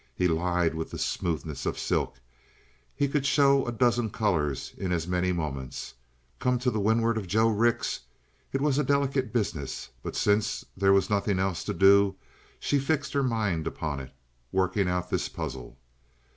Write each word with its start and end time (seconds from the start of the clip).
He 0.15 0.27
lied 0.27 0.73
with 0.73 0.89
the 0.89 0.97
smoothness 0.97 1.67
of 1.67 1.77
silk. 1.77 2.15
He 2.95 3.07
could 3.07 3.23
show 3.23 3.67
a 3.67 3.71
dozen 3.71 4.09
colors 4.09 4.73
in 4.75 4.91
as 4.91 5.07
many 5.07 5.31
moments. 5.31 5.93
Come 6.39 6.57
to 6.57 6.71
the 6.71 6.79
windward 6.79 7.19
of 7.19 7.27
Joe 7.27 7.49
Rix? 7.51 7.99
It 8.51 8.61
was 8.61 8.79
a 8.79 8.83
delicate 8.83 9.31
business! 9.31 9.89
But 10.01 10.15
since 10.15 10.65
there 10.75 10.91
was 10.91 11.11
nothing 11.11 11.37
else 11.37 11.63
to 11.65 11.73
do, 11.75 12.15
she 12.59 12.79
fixed 12.79 13.13
her 13.13 13.21
mind 13.21 13.67
upon 13.67 13.99
it, 13.99 14.11
working 14.51 14.89
out 14.89 15.11
this 15.11 15.29
puzzle. 15.29 15.77